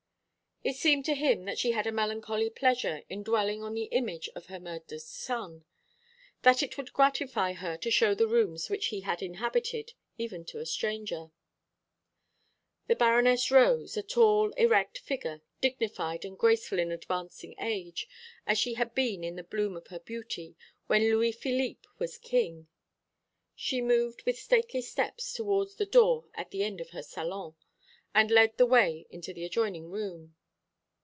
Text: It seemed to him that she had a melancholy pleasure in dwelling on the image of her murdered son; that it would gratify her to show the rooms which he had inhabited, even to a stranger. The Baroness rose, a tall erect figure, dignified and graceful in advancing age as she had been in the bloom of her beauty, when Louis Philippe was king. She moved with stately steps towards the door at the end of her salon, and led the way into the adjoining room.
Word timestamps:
It 0.63 0.75
seemed 0.75 1.05
to 1.05 1.15
him 1.15 1.45
that 1.45 1.57
she 1.57 1.71
had 1.71 1.87
a 1.87 1.91
melancholy 1.91 2.51
pleasure 2.51 3.01
in 3.09 3.23
dwelling 3.23 3.63
on 3.63 3.73
the 3.73 3.85
image 3.89 4.29
of 4.35 4.45
her 4.45 4.59
murdered 4.59 5.01
son; 5.01 5.65
that 6.43 6.61
it 6.61 6.77
would 6.77 6.93
gratify 6.93 7.53
her 7.53 7.77
to 7.77 7.89
show 7.89 8.13
the 8.13 8.27
rooms 8.27 8.69
which 8.69 8.89
he 8.89 8.99
had 8.99 9.23
inhabited, 9.23 9.93
even 10.19 10.45
to 10.45 10.59
a 10.59 10.67
stranger. 10.67 11.31
The 12.85 12.95
Baroness 12.95 13.49
rose, 13.49 13.97
a 13.97 14.03
tall 14.03 14.51
erect 14.51 14.99
figure, 14.99 15.41
dignified 15.61 16.23
and 16.23 16.37
graceful 16.37 16.77
in 16.77 16.91
advancing 16.91 17.55
age 17.59 18.07
as 18.45 18.59
she 18.59 18.75
had 18.75 18.93
been 18.93 19.23
in 19.23 19.37
the 19.37 19.43
bloom 19.43 19.75
of 19.75 19.87
her 19.87 19.99
beauty, 19.99 20.55
when 20.85 21.09
Louis 21.09 21.31
Philippe 21.31 21.89
was 21.97 22.19
king. 22.19 22.67
She 23.55 23.81
moved 23.81 24.21
with 24.27 24.37
stately 24.37 24.83
steps 24.83 25.33
towards 25.33 25.77
the 25.77 25.87
door 25.87 26.25
at 26.35 26.51
the 26.51 26.63
end 26.63 26.79
of 26.79 26.91
her 26.91 27.01
salon, 27.01 27.55
and 28.13 28.29
led 28.29 28.57
the 28.57 28.67
way 28.67 29.07
into 29.09 29.33
the 29.33 29.43
adjoining 29.43 29.89
room. 29.89 30.35